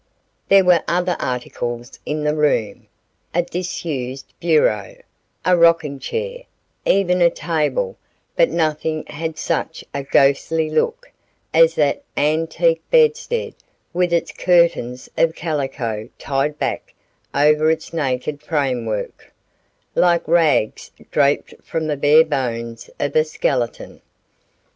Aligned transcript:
There 0.49 0.63
were 0.65 0.83
other 0.87 1.15
articles 1.19 1.99
in 2.07 2.23
the 2.23 2.33
room; 2.33 2.87
a 3.35 3.43
disused 3.43 4.33
bureau, 4.39 4.95
a 5.45 5.55
rocking 5.55 5.99
chair, 5.99 6.45
even 6.85 7.21
a 7.21 7.29
table, 7.29 7.97
but 8.35 8.49
nothing 8.49 9.05
had 9.05 9.37
such 9.37 9.85
a 9.93 10.01
ghostly 10.01 10.71
look 10.71 11.11
as 11.53 11.75
that 11.75 12.01
antique 12.17 12.81
bedstead 12.89 13.53
with 13.93 14.11
its 14.11 14.31
curtains 14.31 15.07
of 15.19 15.35
calico 15.35 16.09
tied 16.17 16.57
back 16.57 16.95
over 17.35 17.69
its 17.69 17.93
naked 17.93 18.41
framework, 18.41 19.31
like 19.93 20.27
rags 20.27 20.89
draped 21.11 21.53
from 21.61 21.85
the 21.85 21.95
bare 21.95 22.25
bones 22.25 22.89
of 22.99 23.15
a 23.15 23.23
skeleton. 23.23 24.01